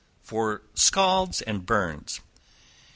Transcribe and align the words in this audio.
For 0.23 0.63
Scalds 0.73 1.43
and 1.43 1.63
Burns. 1.63 2.21